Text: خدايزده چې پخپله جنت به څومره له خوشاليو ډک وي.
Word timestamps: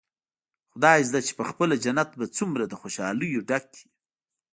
خدايزده 0.71 1.19
چې 1.27 1.31
پخپله 1.39 1.75
جنت 1.83 2.09
به 2.19 2.25
څومره 2.37 2.63
له 2.71 2.75
خوشاليو 2.81 3.45
ډک 3.49 3.65
وي. 3.75 3.85